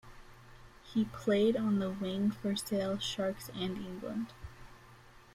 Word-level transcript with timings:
He 0.83 1.05
played 1.05 1.55
on 1.55 1.77
the 1.77 1.91
wing 1.91 2.31
for 2.31 2.55
Sale 2.55 2.97
Sharks 2.97 3.49
and 3.49 3.77
England. 3.77 4.33